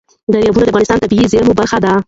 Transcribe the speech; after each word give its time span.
دریابونه 0.33 0.65
د 0.65 0.69
افغانستان 0.71 0.97
د 0.97 1.03
طبیعي 1.03 1.27
زیرمو 1.31 1.53
برخه 1.59 1.77
ده. 1.83 1.91